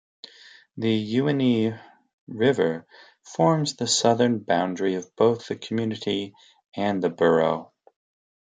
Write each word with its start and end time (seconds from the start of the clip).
The 0.77 0.89
Ewenny 1.17 1.79
River 2.25 2.87
forms 3.21 3.75
the 3.75 3.85
southern 3.85 4.39
boundary 4.39 4.95
of 4.95 5.15
both 5.15 5.47
the 5.47 5.55
community 5.55 6.33
and 6.75 7.03
the 7.03 7.11
borough. 7.11 7.71